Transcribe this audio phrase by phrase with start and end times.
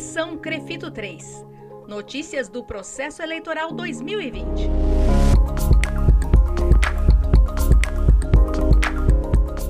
[0.00, 1.44] Eleição Crefito 3.
[1.86, 4.70] Notícias do processo eleitoral 2020.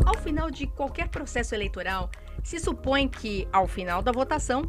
[0.06, 2.10] Ao final de qualquer processo eleitoral,
[2.44, 4.62] se supõe que, ao final da votação,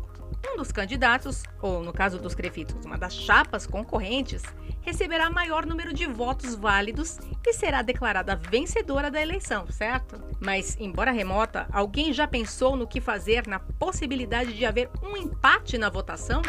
[0.61, 4.43] dos candidatos, ou no caso dos crefitos, uma das chapas concorrentes,
[4.81, 10.21] receberá maior número de votos válidos e será declarada vencedora da eleição, certo?
[10.39, 15.79] Mas, embora remota, alguém já pensou no que fazer na possibilidade de haver um empate
[15.79, 16.43] na votação?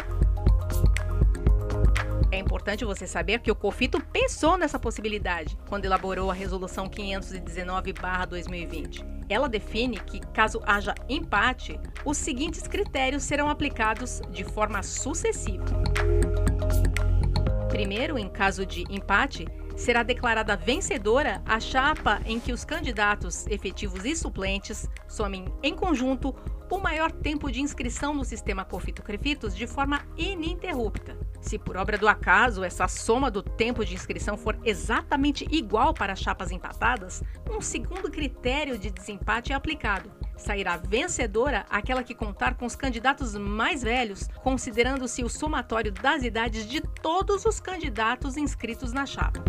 [2.33, 9.05] É importante você saber que o COFITO pensou nessa possibilidade quando elaborou a Resolução 519-2020.
[9.29, 15.63] Ela define que, caso haja empate, os seguintes critérios serão aplicados de forma sucessiva.
[17.69, 19.47] Primeiro, em caso de empate,
[19.77, 26.35] será declarada vencedora a chapa em que os candidatos efetivos e suplentes somem em conjunto
[26.67, 31.22] o maior tempo de inscrição no sistema Confito-Crefitos de forma ininterrupta.
[31.43, 36.15] Se por obra do acaso essa soma do tempo de inscrição for exatamente igual para
[36.15, 40.09] chapas empatadas, um segundo critério de desempate é aplicado.
[40.37, 46.65] Sairá vencedora aquela que contar com os candidatos mais velhos, considerando-se o somatório das idades
[46.65, 49.43] de todos os candidatos inscritos na chapa.